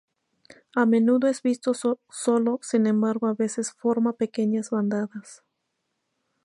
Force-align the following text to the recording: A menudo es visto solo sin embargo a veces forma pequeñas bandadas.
A 0.73 0.87
menudo 0.87 1.27
es 1.27 1.43
visto 1.43 1.75
solo 1.75 2.59
sin 2.63 2.87
embargo 2.87 3.27
a 3.27 3.35
veces 3.35 3.71
forma 3.71 4.13
pequeñas 4.13 4.71
bandadas. 4.71 5.43